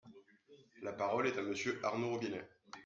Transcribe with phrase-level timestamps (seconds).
[0.81, 2.49] La parole est à Monsieur Arnaud Robinet.